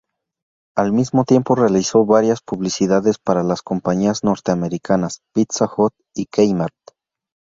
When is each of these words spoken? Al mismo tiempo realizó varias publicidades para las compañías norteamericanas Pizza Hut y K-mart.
Al 0.75 0.93
mismo 0.93 1.25
tiempo 1.25 1.53
realizó 1.53 2.07
varias 2.07 2.41
publicidades 2.41 3.19
para 3.19 3.43
las 3.43 3.61
compañías 3.61 4.23
norteamericanas 4.23 5.21
Pizza 5.35 5.69
Hut 5.77 5.93
y 6.15 6.25
K-mart. 6.25 6.73